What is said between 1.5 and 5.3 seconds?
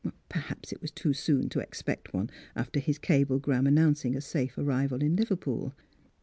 expect one, after his cablegram announcing a safe arrival in